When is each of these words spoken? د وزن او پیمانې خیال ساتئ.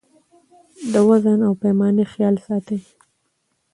د 0.93 0.93
وزن 1.09 1.39
او 1.47 1.53
پیمانې 1.61 2.05
خیال 2.13 2.35
ساتئ. 2.45 2.79